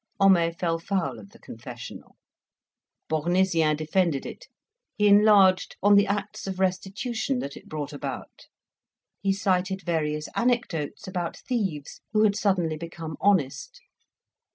Homais 0.19 0.49
fell 0.55 0.79
foul 0.79 1.19
of 1.19 1.29
the 1.29 1.37
confessional. 1.37 2.15
Bournisien 3.07 3.77
defended 3.77 4.25
it; 4.25 4.47
he 4.97 5.07
enlarged 5.07 5.75
on 5.83 5.93
the 5.93 6.07
acts 6.07 6.47
of 6.47 6.59
restitution 6.59 7.37
that 7.37 7.55
it 7.55 7.69
brought 7.69 7.93
about. 7.93 8.47
He 9.21 9.31
cited 9.31 9.81
various 9.83 10.27
anecdotes 10.35 11.07
about 11.07 11.37
thieves 11.47 12.01
who 12.13 12.23
had 12.23 12.35
suddenly 12.35 12.77
become 12.77 13.15
honest. 13.21 13.79